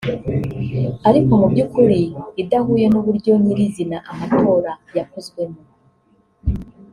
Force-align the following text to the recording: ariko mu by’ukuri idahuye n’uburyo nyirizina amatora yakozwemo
ariko 1.09 1.31
mu 1.39 1.47
by’ukuri 1.51 1.99
idahuye 2.41 2.85
n’uburyo 2.89 3.31
nyirizina 3.43 3.97
amatora 4.11 4.71
yakozwemo 4.97 5.59